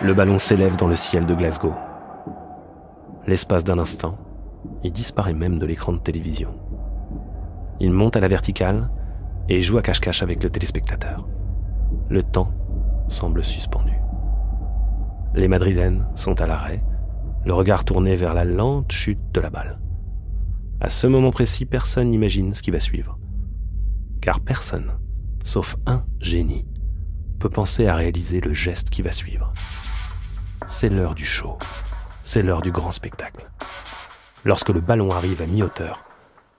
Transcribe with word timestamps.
Le 0.00 0.14
ballon 0.14 0.38
s'élève 0.38 0.76
dans 0.76 0.86
le 0.86 0.94
ciel 0.94 1.26
de 1.26 1.34
Glasgow. 1.34 1.74
L'espace 3.26 3.64
d'un 3.64 3.80
instant, 3.80 4.16
il 4.84 4.92
disparaît 4.92 5.34
même 5.34 5.58
de 5.58 5.66
l'écran 5.66 5.92
de 5.92 5.98
télévision. 5.98 6.54
Il 7.80 7.90
monte 7.90 8.14
à 8.14 8.20
la 8.20 8.28
verticale 8.28 8.90
et 9.48 9.60
joue 9.60 9.76
à 9.76 9.82
cache-cache 9.82 10.22
avec 10.22 10.40
le 10.44 10.50
téléspectateur. 10.50 11.26
Le 12.08 12.22
temps 12.22 12.52
semble 13.08 13.42
suspendu. 13.42 13.94
Les 15.34 15.48
Madrilènes 15.48 16.06
sont 16.14 16.40
à 16.40 16.46
l'arrêt, 16.46 16.84
le 17.44 17.52
regard 17.52 17.84
tourné 17.84 18.14
vers 18.14 18.34
la 18.34 18.44
lente 18.44 18.92
chute 18.92 19.32
de 19.34 19.40
la 19.40 19.50
balle. 19.50 19.80
À 20.80 20.90
ce 20.90 21.08
moment 21.08 21.32
précis, 21.32 21.66
personne 21.66 22.10
n'imagine 22.10 22.54
ce 22.54 22.62
qui 22.62 22.70
va 22.70 22.78
suivre. 22.78 23.18
Car 24.20 24.38
personne, 24.38 24.92
sauf 25.42 25.76
un 25.86 26.04
génie, 26.20 26.68
peut 27.40 27.50
penser 27.50 27.88
à 27.88 27.96
réaliser 27.96 28.40
le 28.40 28.54
geste 28.54 28.90
qui 28.90 29.02
va 29.02 29.10
suivre. 29.10 29.52
C'est 30.70 30.90
l'heure 30.90 31.14
du 31.14 31.24
show. 31.24 31.58
C'est 32.24 32.42
l'heure 32.42 32.60
du 32.60 32.70
grand 32.70 32.92
spectacle. 32.92 33.48
Lorsque 34.44 34.68
le 34.68 34.80
ballon 34.80 35.10
arrive 35.10 35.40
à 35.40 35.46
mi-hauteur, 35.46 36.04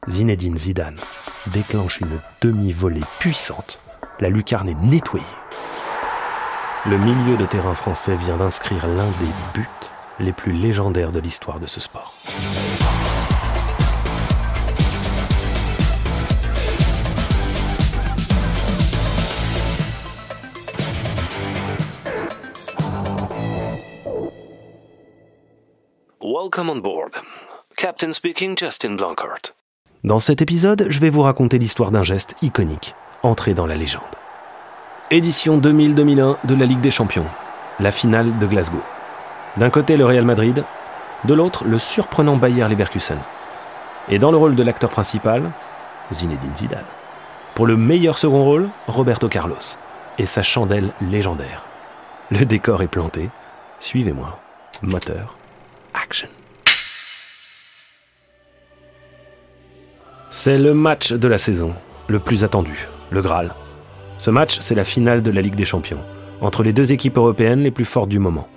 Zinedine 0.10 0.58
Zidane 0.58 1.00
déclenche 1.48 2.02
une 2.02 2.20
demi-volée 2.42 3.04
puissante. 3.20 3.80
La 4.20 4.30
lucarne 4.30 4.68
est 4.68 4.82
nettoyée. 4.82 5.26
Le 6.88 6.98
milieu 6.98 7.38
de 7.38 7.46
terrain 7.46 7.76
français 7.76 8.16
vient 8.16 8.38
d'inscrire 8.38 8.88
l'un 8.88 9.10
des 9.22 9.32
buts 9.54 9.68
les 10.20 10.34
plus 10.34 10.54
légendaires 10.54 11.12
de 11.12 11.20
l'histoire 11.20 11.60
de 11.60 11.68
ce 11.68 11.80
sport. 11.80 12.14
Dans 30.04 30.20
cet 30.20 30.42
épisode, 30.42 30.86
je 30.90 31.00
vais 31.00 31.10
vous 31.10 31.22
raconter 31.22 31.58
l'histoire 31.58 31.92
d'un 31.92 32.04
geste 32.04 32.36
iconique, 32.42 32.96
entré 33.24 33.54
dans 33.54 33.66
la 33.66 33.76
légende. 33.76 34.04
Édition 35.12 35.60
2000-2001 35.60 36.38
de 36.44 36.56
la 36.56 36.66
Ligue 36.66 36.82
des 36.82 36.92
Champions, 36.92 37.26
la 37.80 37.92
finale 37.92 38.40
de 38.40 38.46
Glasgow. 38.48 38.82
D'un 39.58 39.70
côté 39.70 39.98
le 39.98 40.06
Real 40.06 40.26
Madrid, 40.26 40.64
de 41.26 41.34
l'autre 41.34 41.66
le 41.66 41.80
surprenant 41.80 42.38
Bayer 42.38 42.68
Leverkusen. 42.68 43.20
Et 44.10 44.20
dans 44.20 44.32
le 44.32 44.38
rôle 44.38 44.56
de 44.56 44.64
l'acteur 44.64 44.90
principal, 44.90 45.52
Zinedine 46.14 46.56
Zidane. 46.56 46.86
Pour 47.56 47.68
le 47.68 47.76
meilleur 47.76 48.18
second 48.18 48.44
rôle, 48.44 48.70
Roberto 48.88 49.28
Carlos 49.28 49.58
et 50.18 50.26
sa 50.26 50.44
chandelle 50.44 50.94
légendaire. 51.02 51.66
Le 52.30 52.46
décor 52.46 52.84
est 52.84 52.88
planté. 52.88 53.30
Suivez-moi. 53.80 54.38
Moteur. 54.84 55.36
Action. 55.94 56.30
C'est 60.32 60.60
le 60.60 60.76
match 60.76 61.12
de 61.12 61.28
la 61.28 61.40
saison, 61.40 61.74
le 62.08 62.20
plus 62.20 62.44
attendu, 62.44 62.88
le 63.10 63.20
Graal. 63.24 63.56
Ce 64.20 64.30
match, 64.30 64.60
c'est 64.60 64.76
la 64.76 64.84
finale 64.84 65.24
de 65.24 65.32
la 65.32 65.42
Ligue 65.42 65.56
des 65.56 65.66
Champions, 65.66 66.04
entre 66.40 66.62
les 66.62 66.72
deux 66.72 66.92
équipes 66.92 67.18
européennes 67.18 67.64
les 67.64 67.72
plus 67.72 67.84
fortes 67.84 68.10
du 68.10 68.20
moment. 68.20 68.48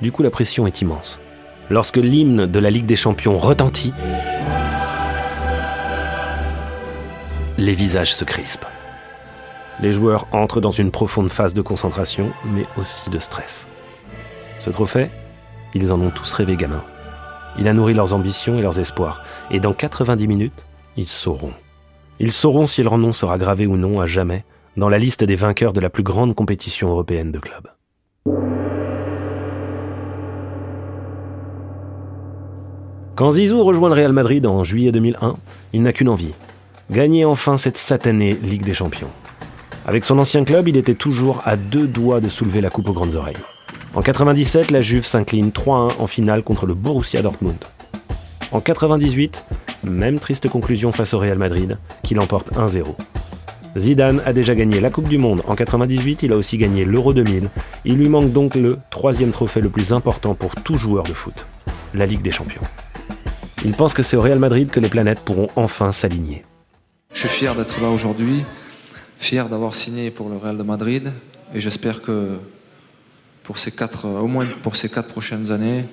Du 0.00 0.12
coup, 0.12 0.22
la 0.22 0.30
pression 0.30 0.66
est 0.66 0.80
immense. 0.80 1.20
Lorsque 1.68 1.98
l'hymne 1.98 2.46
de 2.46 2.58
la 2.58 2.70
Ligue 2.70 2.86
des 2.86 2.96
Champions 2.96 3.36
retentit, 3.36 3.92
les 7.58 7.74
visages 7.74 8.14
se 8.14 8.24
crispent. 8.24 8.64
Les 9.80 9.92
joueurs 9.92 10.26
entrent 10.32 10.62
dans 10.62 10.70
une 10.70 10.90
profonde 10.90 11.30
phase 11.30 11.52
de 11.52 11.60
concentration, 11.60 12.32
mais 12.46 12.64
aussi 12.78 13.10
de 13.10 13.18
stress. 13.18 13.66
Ce 14.58 14.70
trophée, 14.70 15.10
ils 15.74 15.92
en 15.92 16.00
ont 16.00 16.10
tous 16.10 16.32
rêvé 16.32 16.56
gamin. 16.56 16.82
Il 17.58 17.68
a 17.68 17.74
nourri 17.74 17.92
leurs 17.92 18.14
ambitions 18.14 18.58
et 18.58 18.62
leurs 18.62 18.78
espoirs, 18.78 19.22
et 19.50 19.60
dans 19.60 19.74
90 19.74 20.26
minutes, 20.26 20.64
ils 20.96 21.06
sauront. 21.06 21.52
Ils 22.18 22.32
sauront 22.32 22.66
si 22.66 22.82
leur 22.82 22.98
nom 22.98 23.12
sera 23.12 23.38
gravé 23.38 23.66
ou 23.66 23.76
non 23.76 24.00
à 24.00 24.06
jamais 24.06 24.44
dans 24.76 24.88
la 24.88 24.98
liste 24.98 25.24
des 25.24 25.36
vainqueurs 25.36 25.72
de 25.72 25.80
la 25.80 25.90
plus 25.90 26.02
grande 26.02 26.34
compétition 26.34 26.88
européenne 26.88 27.32
de 27.32 27.38
clubs. 27.38 27.68
Quand 33.16 33.32
Zizou 33.32 33.62
rejoint 33.64 33.90
le 33.90 33.94
Real 33.94 34.12
Madrid 34.12 34.46
en 34.46 34.64
juillet 34.64 34.92
2001, 34.92 35.36
il 35.72 35.82
n'a 35.82 35.92
qu'une 35.92 36.08
envie 36.08 36.32
gagner 36.90 37.24
enfin 37.24 37.56
cette 37.56 37.76
satanée 37.76 38.36
Ligue 38.42 38.64
des 38.64 38.74
Champions. 38.74 39.10
Avec 39.86 40.04
son 40.04 40.18
ancien 40.18 40.44
club, 40.44 40.68
il 40.68 40.76
était 40.76 40.94
toujours 40.94 41.42
à 41.44 41.56
deux 41.56 41.86
doigts 41.86 42.20
de 42.20 42.28
soulever 42.28 42.60
la 42.60 42.70
coupe 42.70 42.88
aux 42.88 42.92
grandes 42.92 43.14
oreilles. 43.14 43.36
En 43.94 44.02
97, 44.02 44.70
la 44.70 44.82
Juve 44.82 45.04
s'incline 45.04 45.50
3-1 45.50 45.92
en 45.98 46.06
finale 46.06 46.42
contre 46.42 46.66
le 46.66 46.74
Borussia 46.74 47.22
Dortmund. 47.22 47.58
En 48.52 48.60
98, 48.60 49.44
même 49.84 50.18
triste 50.18 50.48
conclusion 50.48 50.92
face 50.92 51.14
au 51.14 51.18
Real 51.18 51.38
Madrid, 51.38 51.78
qui 52.02 52.14
l'emporte 52.14 52.52
1-0. 52.52 52.84
Zidane 53.76 54.20
a 54.26 54.32
déjà 54.32 54.54
gagné 54.54 54.80
la 54.80 54.90
Coupe 54.90 55.08
du 55.08 55.18
Monde 55.18 55.42
en 55.46 55.54
98, 55.54 56.24
il 56.24 56.32
a 56.32 56.36
aussi 56.36 56.58
gagné 56.58 56.84
l'Euro 56.84 57.12
2000. 57.12 57.50
Il 57.84 57.96
lui 57.96 58.08
manque 58.08 58.32
donc 58.32 58.56
le 58.56 58.78
troisième 58.90 59.30
trophée 59.30 59.60
le 59.60 59.68
plus 59.68 59.92
important 59.92 60.34
pour 60.34 60.56
tout 60.56 60.76
joueur 60.76 61.04
de 61.04 61.12
foot, 61.12 61.46
la 61.94 62.06
Ligue 62.06 62.22
des 62.22 62.32
Champions. 62.32 62.62
Il 63.64 63.72
pense 63.72 63.94
que 63.94 64.02
c'est 64.02 64.16
au 64.16 64.22
Real 64.22 64.38
Madrid 64.38 64.70
que 64.70 64.80
les 64.80 64.88
planètes 64.88 65.20
pourront 65.20 65.48
enfin 65.54 65.92
s'aligner. 65.92 66.44
Je 67.12 67.20
suis 67.20 67.28
fier 67.28 67.54
d'être 67.54 67.80
là 67.80 67.90
aujourd'hui, 67.90 68.44
fier 69.18 69.48
d'avoir 69.48 69.74
signé 69.74 70.10
pour 70.10 70.30
le 70.30 70.36
Real 70.36 70.58
de 70.58 70.62
Madrid, 70.62 71.12
et 71.54 71.60
j'espère 71.60 72.02
que 72.02 72.38
pour 73.44 73.58
ces 73.58 73.70
quatre, 73.70 74.06
au 74.06 74.26
moins 74.26 74.46
pour 74.62 74.76
ces 74.76 74.88
quatre 74.88 75.08
prochaines 75.08 75.52
années, 75.52 75.84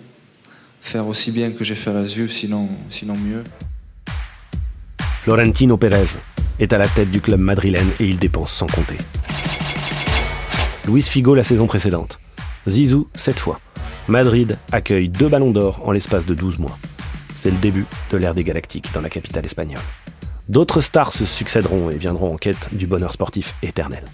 faire 0.81 1.07
aussi 1.07 1.31
bien 1.31 1.51
que 1.51 1.63
j'ai 1.63 1.75
fait 1.75 1.89
à 1.89 1.93
la 1.93 2.07
sinon 2.07 2.69
mieux. 2.89 3.43
Florentino 5.27 5.75
Pérez, 5.75 6.15
est 6.57 6.71
à 6.71 6.77
la 6.77 6.88
tête 6.88 7.11
du 7.11 7.19
club 7.19 7.41
madrilène 7.41 7.89
et 7.99 8.05
il 8.05 8.17
dépense 8.17 8.49
sans 8.49 8.65
compter. 8.65 8.95
Luis 10.88 11.01
Figo 11.01 11.35
la 11.35 11.43
saison 11.43 11.67
précédente. 11.67 12.17
Zizou 12.65 13.09
cette 13.13 13.37
fois. 13.37 13.59
Madrid 14.07 14.57
accueille 14.71 15.09
deux 15.09 15.27
ballons 15.27 15.51
d'or 15.51 15.81
en 15.83 15.91
l'espace 15.91 16.25
de 16.25 16.33
12 16.33 16.59
mois. 16.59 16.77
C'est 17.35 17.51
le 17.51 17.57
début 17.57 17.85
de 18.09 18.16
l'ère 18.16 18.35
des 18.35 18.45
Galactiques 18.45 18.93
dans 18.93 19.01
la 19.01 19.09
capitale 19.09 19.43
espagnole. 19.43 19.81
D'autres 20.47 20.79
stars 20.79 21.11
se 21.11 21.25
succéderont 21.25 21.89
et 21.89 21.97
viendront 21.97 22.33
en 22.33 22.37
quête 22.37 22.69
du 22.71 22.87
bonheur 22.87 23.11
sportif 23.11 23.53
éternel. 23.61 24.05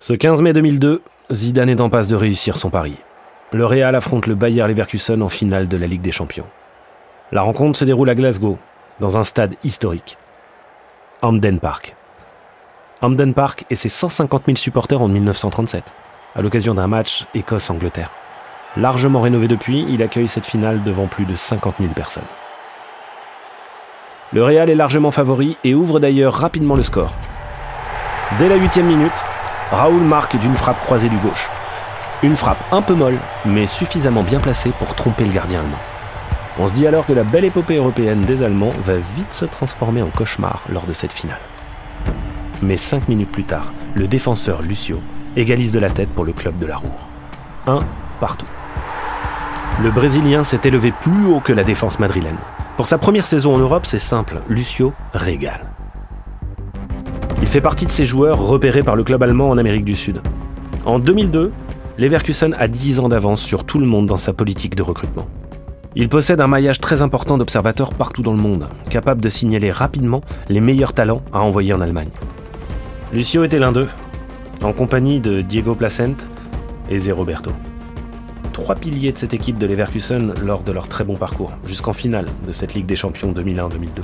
Ce 0.00 0.12
15 0.12 0.42
mai 0.42 0.52
2002, 0.52 1.02
Zidane 1.32 1.70
est 1.70 1.80
en 1.80 1.90
passe 1.90 2.06
de 2.06 2.14
réussir 2.14 2.56
son 2.56 2.70
pari. 2.70 2.94
Le 3.52 3.66
Real 3.66 3.96
affronte 3.96 4.28
le 4.28 4.36
Bayer 4.36 4.68
Leverkusen 4.68 5.20
en 5.22 5.28
finale 5.28 5.66
de 5.66 5.76
la 5.76 5.88
Ligue 5.88 6.02
des 6.02 6.12
Champions. 6.12 6.46
La 7.32 7.42
rencontre 7.42 7.78
se 7.78 7.84
déroule 7.84 8.10
à 8.10 8.16
Glasgow, 8.16 8.58
dans 8.98 9.16
un 9.16 9.22
stade 9.22 9.54
historique. 9.62 10.18
Hamden 11.22 11.60
Park. 11.60 11.94
Hamden 13.02 13.34
Park 13.34 13.66
et 13.70 13.76
ses 13.76 13.88
150 13.88 14.46
000 14.46 14.56
supporters 14.56 15.00
en 15.00 15.06
1937, 15.06 15.84
à 16.34 16.42
l'occasion 16.42 16.74
d'un 16.74 16.88
match 16.88 17.26
Écosse-Angleterre. 17.34 18.10
Largement 18.76 19.20
rénové 19.20 19.46
depuis, 19.46 19.86
il 19.88 20.02
accueille 20.02 20.26
cette 20.26 20.44
finale 20.44 20.82
devant 20.82 21.06
plus 21.06 21.24
de 21.24 21.36
50 21.36 21.76
000 21.78 21.92
personnes. 21.92 22.24
Le 24.32 24.42
Real 24.42 24.68
est 24.68 24.74
largement 24.74 25.12
favori 25.12 25.56
et 25.62 25.76
ouvre 25.76 26.00
d'ailleurs 26.00 26.34
rapidement 26.34 26.74
le 26.74 26.82
score. 26.82 27.12
Dès 28.40 28.48
la 28.48 28.56
huitième 28.56 28.86
minute, 28.86 29.24
Raoul 29.70 30.02
marque 30.02 30.36
d'une 30.36 30.56
frappe 30.56 30.80
croisée 30.80 31.08
du 31.08 31.18
gauche. 31.18 31.48
Une 32.24 32.36
frappe 32.36 32.64
un 32.72 32.82
peu 32.82 32.94
molle, 32.94 33.18
mais 33.44 33.68
suffisamment 33.68 34.24
bien 34.24 34.40
placée 34.40 34.72
pour 34.80 34.96
tromper 34.96 35.24
le 35.24 35.32
gardien 35.32 35.60
allemand. 35.60 35.78
On 36.62 36.66
se 36.66 36.74
dit 36.74 36.86
alors 36.86 37.06
que 37.06 37.14
la 37.14 37.24
belle 37.24 37.46
épopée 37.46 37.76
européenne 37.76 38.20
des 38.20 38.42
Allemands 38.42 38.74
va 38.84 38.96
vite 38.96 39.32
se 39.32 39.46
transformer 39.46 40.02
en 40.02 40.10
cauchemar 40.10 40.62
lors 40.70 40.84
de 40.84 40.92
cette 40.92 41.10
finale. 41.10 41.40
Mais 42.60 42.76
cinq 42.76 43.08
minutes 43.08 43.32
plus 43.32 43.44
tard, 43.44 43.72
le 43.94 44.06
défenseur 44.06 44.60
Lucio 44.60 45.00
égalise 45.36 45.72
de 45.72 45.78
la 45.78 45.88
tête 45.88 46.10
pour 46.10 46.26
le 46.26 46.34
club 46.34 46.58
de 46.58 46.66
la 46.66 46.76
Roure. 46.76 47.08
Un 47.66 47.78
partout. 48.20 48.46
Le 49.82 49.90
Brésilien 49.90 50.44
s'est 50.44 50.60
élevé 50.64 50.92
plus 50.92 51.28
haut 51.28 51.40
que 51.40 51.54
la 51.54 51.64
défense 51.64 51.98
madrilène. 51.98 52.36
Pour 52.76 52.86
sa 52.86 52.98
première 52.98 53.24
saison 53.24 53.54
en 53.54 53.58
Europe, 53.58 53.86
c'est 53.86 53.98
simple, 53.98 54.42
Lucio 54.46 54.92
régale. 55.14 55.64
Il 57.40 57.48
fait 57.48 57.62
partie 57.62 57.86
de 57.86 57.90
ces 57.90 58.04
joueurs 58.04 58.38
repérés 58.38 58.82
par 58.82 58.96
le 58.96 59.02
club 59.02 59.22
allemand 59.22 59.48
en 59.48 59.56
Amérique 59.56 59.86
du 59.86 59.94
Sud. 59.94 60.20
En 60.84 60.98
2002, 60.98 61.52
Leverkusen 61.96 62.54
a 62.58 62.68
10 62.68 63.00
ans 63.00 63.08
d'avance 63.08 63.40
sur 63.40 63.64
tout 63.64 63.78
le 63.78 63.86
monde 63.86 64.04
dans 64.04 64.18
sa 64.18 64.34
politique 64.34 64.74
de 64.74 64.82
recrutement. 64.82 65.26
Il 65.96 66.08
possède 66.08 66.40
un 66.40 66.46
maillage 66.46 66.80
très 66.80 67.02
important 67.02 67.36
d'observateurs 67.36 67.94
partout 67.94 68.22
dans 68.22 68.32
le 68.32 68.38
monde, 68.38 68.68
capable 68.88 69.20
de 69.20 69.28
signaler 69.28 69.72
rapidement 69.72 70.22
les 70.48 70.60
meilleurs 70.60 70.92
talents 70.92 71.22
à 71.32 71.40
envoyer 71.40 71.72
en 71.72 71.80
Allemagne. 71.80 72.10
Lucio 73.12 73.42
était 73.42 73.58
l'un 73.58 73.72
d'eux, 73.72 73.88
en 74.62 74.72
compagnie 74.72 75.18
de 75.18 75.40
Diego 75.40 75.74
Placent 75.74 76.26
et 76.88 76.98
Zé 76.98 77.10
Roberto. 77.10 77.50
Trois 78.52 78.76
piliers 78.76 79.10
de 79.10 79.18
cette 79.18 79.34
équipe 79.34 79.58
de 79.58 79.66
Leverkusen 79.66 80.34
lors 80.44 80.62
de 80.62 80.70
leur 80.70 80.86
très 80.86 81.02
bon 81.02 81.16
parcours, 81.16 81.52
jusqu'en 81.64 81.92
finale 81.92 82.26
de 82.46 82.52
cette 82.52 82.74
Ligue 82.74 82.86
des 82.86 82.96
Champions 82.96 83.32
2001-2002. 83.32 84.02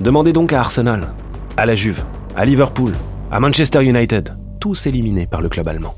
Demandez 0.00 0.32
donc 0.32 0.52
à 0.52 0.58
Arsenal, 0.60 1.12
à 1.56 1.64
la 1.64 1.76
Juve, 1.76 2.02
à 2.34 2.44
Liverpool, 2.44 2.92
à 3.30 3.38
Manchester 3.38 3.84
United, 3.84 4.34
tous 4.58 4.86
éliminés 4.86 5.26
par 5.26 5.42
le 5.42 5.48
club 5.48 5.68
allemand. 5.68 5.94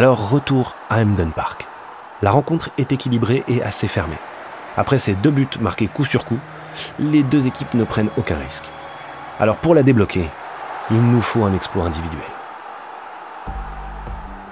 Alors 0.00 0.30
retour 0.30 0.76
à 0.88 1.02
Emden 1.02 1.30
Park. 1.30 1.66
La 2.22 2.30
rencontre 2.30 2.70
est 2.78 2.90
équilibrée 2.90 3.44
et 3.48 3.62
assez 3.62 3.86
fermée. 3.86 4.16
Après 4.78 4.98
ces 4.98 5.14
deux 5.14 5.30
buts 5.30 5.46
marqués 5.60 5.88
coup 5.88 6.06
sur 6.06 6.24
coup, 6.24 6.38
les 6.98 7.22
deux 7.22 7.46
équipes 7.46 7.74
ne 7.74 7.84
prennent 7.84 8.08
aucun 8.16 8.38
risque. 8.38 8.64
Alors 9.38 9.58
pour 9.58 9.74
la 9.74 9.82
débloquer, 9.82 10.24
il 10.90 11.02
nous 11.02 11.20
faut 11.20 11.44
un 11.44 11.52
exploit 11.52 11.84
individuel. 11.84 12.22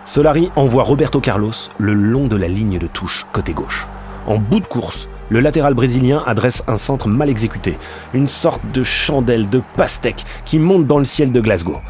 Solari 0.04 0.52
envoie 0.54 0.82
Roberto 0.82 1.18
Carlos 1.18 1.54
le 1.78 1.94
long 1.94 2.26
de 2.26 2.36
la 2.36 2.48
ligne 2.48 2.78
de 2.78 2.86
touche 2.86 3.24
côté 3.32 3.54
gauche. 3.54 3.88
En 4.26 4.36
bout 4.36 4.60
de 4.60 4.66
course, 4.66 5.08
le 5.30 5.40
latéral 5.40 5.72
brésilien 5.72 6.22
adresse 6.26 6.62
un 6.66 6.76
centre 6.76 7.08
mal 7.08 7.30
exécuté, 7.30 7.78
une 8.12 8.28
sorte 8.28 8.60
de 8.74 8.82
chandelle 8.82 9.48
de 9.48 9.62
pastèque 9.78 10.26
qui 10.44 10.58
monte 10.58 10.86
dans 10.86 10.98
le 10.98 11.06
ciel 11.06 11.32
de 11.32 11.40
Glasgow. 11.40 11.80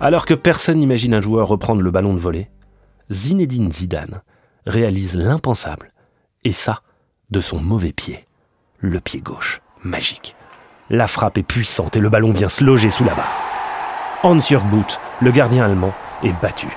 Alors 0.00 0.26
que 0.26 0.34
personne 0.34 0.78
n'imagine 0.78 1.14
un 1.14 1.22
joueur 1.22 1.48
reprendre 1.48 1.80
le 1.80 1.90
ballon 1.90 2.12
de 2.12 2.18
volée, 2.18 2.50
Zinedine 3.10 3.72
Zidane 3.72 4.20
réalise 4.66 5.16
l'impensable, 5.16 5.92
et 6.44 6.52
ça, 6.52 6.80
de 7.30 7.40
son 7.40 7.60
mauvais 7.60 7.92
pied, 7.92 8.26
le 8.78 9.00
pied 9.00 9.20
gauche, 9.20 9.62
magique. 9.82 10.36
La 10.90 11.06
frappe 11.06 11.38
est 11.38 11.42
puissante 11.42 11.96
et 11.96 12.00
le 12.00 12.10
ballon 12.10 12.30
vient 12.30 12.50
se 12.50 12.62
loger 12.62 12.90
sous 12.90 13.04
la 13.04 13.14
base. 13.14 13.40
Hans 14.22 14.38
Boot, 14.70 15.00
le 15.22 15.30
gardien 15.30 15.64
allemand, 15.64 15.94
est 16.22 16.34
battu. 16.42 16.68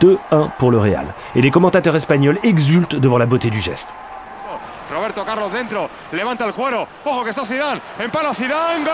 2-1 0.00 0.50
pour 0.58 0.70
le 0.70 0.78
Real. 0.78 1.06
Et 1.34 1.42
les 1.42 1.50
commentateurs 1.50 1.96
espagnols 1.96 2.38
exultent 2.42 2.96
devant 2.96 3.18
la 3.18 3.26
beauté 3.26 3.50
du 3.50 3.60
geste. 3.60 3.90
Roberto 4.92 5.24
Carlos 5.24 5.50
dentro, 5.50 5.88
levanta 6.12 6.50
cuero, 6.52 6.86
ojo 7.04 7.24
que 7.24 7.32
Zidane, 7.32 7.80
Zidane, 8.34 8.84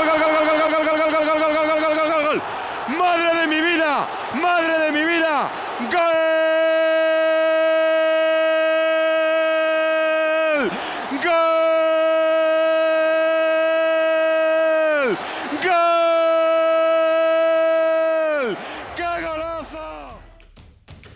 madre 2.89 3.43
de 3.43 3.49
mi 3.49 3.61
vida, 3.61 4.09
madre 4.35 4.87
de 4.87 4.93
mi 4.93 5.05
vida, 5.05 5.51
gol, 5.91 6.33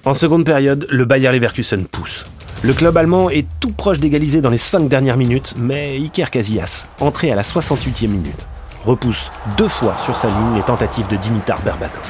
En 0.07 0.15
seconde 0.15 0.45
période, 0.45 0.87
le 0.89 1.05
Bayer 1.05 1.33
Leverkusen 1.33 1.85
pousse. 1.85 2.27
Le 2.63 2.73
club 2.73 2.97
allemand 2.97 3.29
est 3.29 3.45
tout 3.59 3.73
proche 3.73 3.99
d'égaliser 3.99 4.41
dans 4.41 4.51
les 4.51 4.57
5 4.57 4.87
dernières 4.87 5.17
minutes, 5.17 5.55
mais 5.59 5.97
Iker 5.97 6.31
Casillas, 6.31 6.87
entré 7.01 7.33
à 7.33 7.35
la 7.35 7.43
68e 7.43 8.07
minute, 8.07 8.47
repousse 8.87 9.31
deux 9.57 9.69
fois 9.69 9.97
sur 9.99 10.17
sa 10.17 10.29
ligne 10.29 10.55
les 10.55 10.63
tentatives 10.63 11.09
de 11.09 11.17
Dimitar 11.17 11.61
Berbatov. 11.63 12.07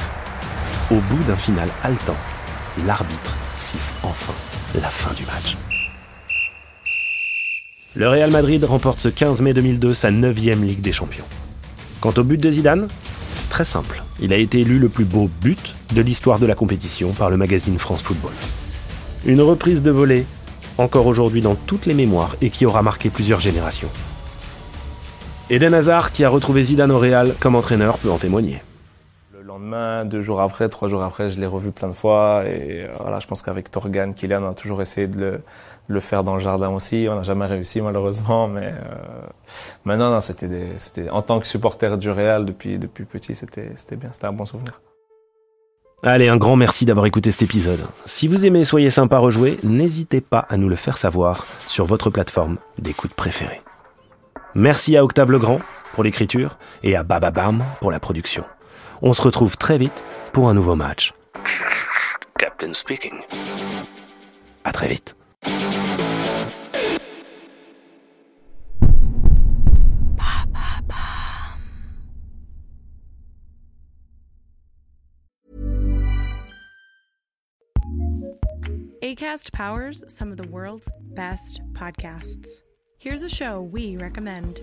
Au 0.91 0.95
bout 0.95 1.23
d'un 1.27 1.35
final 1.35 1.67
haletant, 1.83 2.15
l'arbitre 2.85 3.33
siffle 3.55 3.91
enfin 4.03 4.33
la 4.75 4.87
fin 4.87 5.13
du 5.15 5.25
match. 5.25 5.57
Le 7.95 8.07
Real 8.07 8.29
Madrid 8.29 8.63
remporte 8.63 8.99
ce 8.99 9.09
15 9.09 9.41
mai 9.41 9.53
2002 9.53 9.95
sa 9.95 10.11
9e 10.11 10.61
Ligue 10.61 10.81
des 10.81 10.93
Champions. 10.93 11.25
Quant 11.99 12.13
au 12.15 12.23
but 12.23 12.39
de 12.39 12.51
Zidane, 12.51 12.87
très 13.49 13.65
simple. 13.65 14.03
Il 14.19 14.31
a 14.31 14.37
été 14.37 14.59
élu 14.61 14.77
le 14.77 14.87
plus 14.87 15.05
beau 15.05 15.31
but 15.41 15.73
de 15.95 16.01
l'histoire 16.01 16.37
de 16.37 16.45
la 16.45 16.53
compétition 16.53 17.11
par 17.11 17.31
le 17.31 17.37
magazine 17.37 17.79
France 17.79 18.03
Football. 18.03 18.33
Une 19.25 19.41
reprise 19.41 19.81
de 19.81 19.89
volée, 19.89 20.25
encore 20.77 21.07
aujourd'hui 21.07 21.41
dans 21.41 21.55
toutes 21.55 21.87
les 21.87 21.95
mémoires 21.95 22.35
et 22.39 22.51
qui 22.51 22.67
aura 22.67 22.83
marqué 22.83 23.09
plusieurs 23.09 23.41
générations. 23.41 23.89
Eden 25.49 25.73
Hazard, 25.73 26.11
qui 26.11 26.25
a 26.25 26.29
retrouvé 26.29 26.61
Zidane 26.61 26.91
au 26.91 26.99
Real 26.99 27.33
comme 27.39 27.55
entraîneur, 27.55 27.97
peut 27.99 28.11
en 28.11 28.17
témoigner. 28.17 28.61
Le 29.33 29.41
lendemain, 29.41 30.03
deux 30.03 30.21
jours 30.21 30.41
après, 30.41 30.67
trois 30.67 30.89
jours 30.89 31.01
après, 31.01 31.29
je 31.29 31.39
l'ai 31.39 31.45
revu 31.45 31.71
plein 31.71 31.87
de 31.87 31.93
fois. 31.93 32.43
Et 32.45 32.83
euh, 32.83 32.87
voilà, 32.99 33.21
je 33.21 33.27
pense 33.27 33.41
qu'avec 33.41 33.71
Torgan, 33.71 34.11
Kylian, 34.11 34.43
on 34.43 34.49
a 34.49 34.53
toujours 34.53 34.81
essayé 34.81 35.07
de 35.07 35.17
le, 35.17 35.41
le 35.87 35.99
faire 36.01 36.25
dans 36.25 36.35
le 36.35 36.41
jardin 36.41 36.69
aussi. 36.71 37.07
On 37.09 37.15
n'a 37.15 37.23
jamais 37.23 37.45
réussi 37.45 37.79
malheureusement, 37.79 38.47
mais 38.49 38.73
euh, 38.73 39.27
maintenant, 39.85 40.11
non, 40.11 40.19
c'était, 40.19 40.49
c'était 40.77 41.09
en 41.09 41.21
tant 41.21 41.39
que 41.39 41.47
supporter 41.47 41.97
du 41.97 42.11
Real 42.11 42.45
depuis 42.45 42.77
depuis 42.77 43.05
petit, 43.05 43.33
c'était 43.33 43.71
c'était 43.77 43.95
bien, 43.95 44.09
c'était 44.11 44.27
un 44.27 44.33
bon 44.33 44.45
souvenir. 44.45 44.81
Allez, 46.03 46.27
un 46.27 46.37
grand 46.37 46.57
merci 46.57 46.85
d'avoir 46.85 47.05
écouté 47.05 47.31
cet 47.31 47.43
épisode. 47.43 47.85
Si 48.03 48.27
vous 48.27 48.45
aimez 48.45 48.65
Soyez 48.65 48.89
sympa 48.89 49.17
rejouer, 49.17 49.59
n'hésitez 49.63 50.19
pas 50.19 50.45
à 50.49 50.57
nous 50.57 50.67
le 50.67 50.75
faire 50.75 50.97
savoir 50.97 51.47
sur 51.67 51.85
votre 51.85 52.09
plateforme 52.09 52.57
d'écoute 52.77 53.13
préférée. 53.13 53.61
Merci 54.57 54.97
à 54.97 55.03
Octave 55.03 55.31
Legrand 55.31 55.59
pour 55.93 56.03
l'écriture 56.03 56.57
et 56.81 56.95
à 56.95 57.03
Bababam 57.03 57.63
pour 57.79 57.91
la 57.91 57.99
production. 57.99 58.43
On 59.03 59.13
se 59.13 59.21
retrouve 59.21 59.55
très 59.55 59.77
vite 59.77 60.03
pour 60.33 60.49
un 60.49 60.55
nouveau 60.55 60.75
match. 60.75 61.13
Captain 62.39 62.73
speaking. 62.73 63.21
À 64.63 64.71
très 64.71 64.87
vite. 64.87 65.15
ACAST 79.03 79.51
powers 79.53 80.03
some 80.07 80.31
of 80.31 80.37
the 80.37 80.49
world's 80.49 80.89
best 81.13 81.61
podcasts. 81.75 82.63
Here's 82.99 83.21
a 83.21 83.29
show 83.29 83.61
we 83.61 83.95
recommend. 83.95 84.59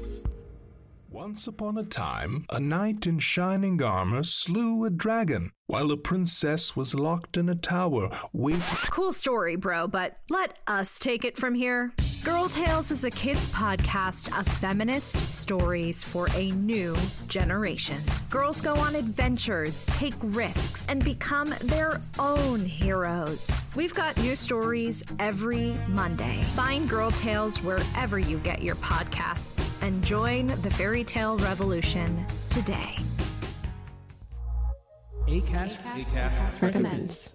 Once 1.14 1.46
upon 1.46 1.78
a 1.78 1.84
time, 1.84 2.44
a 2.50 2.58
knight 2.58 3.06
in 3.06 3.20
shining 3.20 3.80
armor 3.80 4.24
slew 4.24 4.84
a 4.84 4.90
dragon 4.90 5.52
while 5.68 5.92
a 5.92 5.96
princess 5.96 6.74
was 6.74 6.92
locked 6.92 7.36
in 7.36 7.48
a 7.48 7.54
tower 7.54 8.10
waiting. 8.32 8.60
Cool 8.90 9.12
story, 9.12 9.54
bro, 9.54 9.86
but 9.86 10.18
let 10.28 10.58
us 10.66 10.98
take 10.98 11.24
it 11.24 11.36
from 11.36 11.54
here. 11.54 11.92
Girl 12.24 12.48
Tales 12.48 12.90
is 12.90 13.04
a 13.04 13.12
kids' 13.12 13.46
podcast 13.52 14.36
of 14.36 14.44
feminist 14.54 15.16
stories 15.32 16.02
for 16.02 16.26
a 16.34 16.50
new 16.50 16.96
generation. 17.28 18.02
Girls 18.28 18.60
go 18.60 18.74
on 18.74 18.96
adventures, 18.96 19.86
take 19.86 20.14
risks, 20.20 20.84
and 20.88 21.04
become 21.04 21.54
their 21.62 22.00
own 22.18 22.66
heroes. 22.66 23.62
We've 23.76 23.94
got 23.94 24.16
new 24.18 24.34
stories 24.34 25.04
every 25.20 25.76
Monday. 25.86 26.42
Find 26.56 26.88
Girl 26.88 27.12
Tales 27.12 27.62
wherever 27.62 28.18
you 28.18 28.38
get 28.38 28.62
your 28.62 28.76
podcasts 28.76 29.63
and 29.82 30.02
join 30.04 30.46
the 30.46 30.70
fairy 30.70 31.04
tale 31.04 31.36
revolution 31.38 32.24
today. 32.50 32.94
ACAST, 35.26 35.78
ACAST 35.78 36.62
recommends. 36.62 37.33